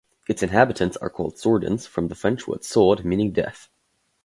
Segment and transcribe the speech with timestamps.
[0.27, 3.69] Its inhabitants are called "Sourdins" from the French "sourd" meaning deaf.